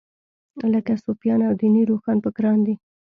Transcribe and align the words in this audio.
لکه 0.73 0.93
صوفیان 1.05 1.39
او 1.47 1.53
دیني 1.61 1.81
روښانفکران 1.91 2.57
دي. 2.65 2.75